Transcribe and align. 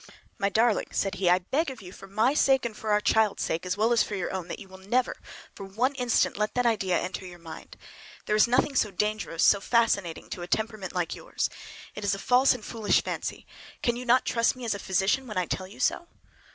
"My 0.39 0.49
darling," 0.49 0.87
said 0.93 1.13
he, 1.13 1.29
"I 1.29 1.37
beg 1.37 1.69
of 1.69 1.79
you, 1.79 1.91
for 1.91 2.07
my 2.07 2.33
sake 2.33 2.65
and 2.65 2.75
for 2.75 2.89
our 2.89 2.99
child's 3.01 3.43
sake, 3.43 3.67
as 3.67 3.77
well 3.77 3.93
as 3.93 4.01
for 4.01 4.15
your 4.15 4.33
own, 4.33 4.47
that 4.47 4.57
you 4.57 4.67
will 4.67 4.79
never 4.79 5.15
for 5.53 5.63
one 5.63 5.93
instant 5.93 6.37
let 6.39 6.55
that 6.55 6.65
idea 6.65 6.99
enter 6.99 7.23
your 7.23 7.37
mind! 7.37 7.77
There 8.25 8.35
is 8.35 8.47
nothing 8.47 8.75
so 8.75 8.89
dangerous, 8.89 9.43
so 9.43 9.61
fascinating, 9.61 10.27
to 10.31 10.41
a 10.41 10.47
temperament 10.47 10.95
like 10.95 11.13
yours. 11.13 11.51
It 11.93 12.03
is 12.03 12.15
a 12.15 12.17
false 12.17 12.55
and 12.55 12.65
foolish 12.65 13.03
fancy. 13.03 13.45
Can 13.83 13.95
you 13.95 14.05
not 14.05 14.25
trust 14.25 14.55
me 14.55 14.65
as 14.65 14.73
a 14.73 14.79
physician 14.79 15.27
when 15.27 15.37
I 15.37 15.45
tell 15.45 15.67
you 15.67 15.79
so?" 15.79 16.07